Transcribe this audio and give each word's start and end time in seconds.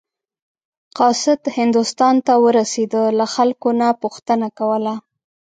قاصد 0.97 1.41
هندوستان 1.57 2.15
ته 2.25 2.33
ورسېده 2.45 3.03
له 3.17 3.25
خلکو 3.35 3.69
نه 3.79 3.87
پوښتنه 4.01 4.47
کوله. 4.59 4.93